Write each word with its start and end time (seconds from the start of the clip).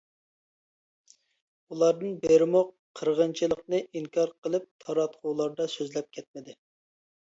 ئۇلاردىن 1.75 2.17
بىرىمۇ 2.25 2.63
قىرغىنچىلىقنى 3.01 3.85
ئىنكار 3.87 4.37
قىلىپ 4.43 4.69
تاراتقۇلاردا 4.85 5.73
سۆزلەپ 5.79 6.15
كەتمىدى. 6.21 6.63